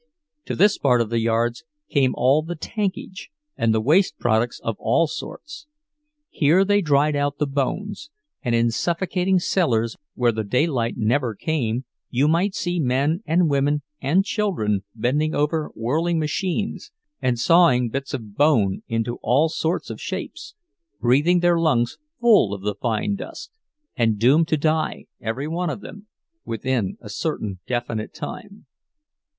[0.45, 4.75] To this part of the yards came all the "tankage" and the waste products of
[4.79, 5.67] all sorts;
[6.31, 12.27] here they dried out the bones,—and in suffocating cellars where the daylight never came you
[12.27, 16.91] might see men and women and children bending over whirling machines
[17.21, 20.55] and sawing bits of bone into all sorts of shapes,
[20.99, 23.51] breathing their lungs full of the fine dust,
[23.95, 26.07] and doomed to die, every one of them,
[26.43, 28.65] within a certain definite time.